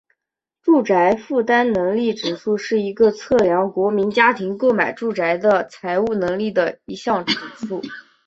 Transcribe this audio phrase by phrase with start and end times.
[0.63, 7.35] 住宅负担能力指数是一个测量国民家庭购买住宅的财务能力的一项指
[7.67, 7.83] 数。